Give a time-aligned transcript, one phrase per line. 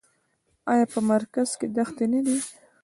[0.71, 2.37] آیا په مرکز کې دښتې نه دي؟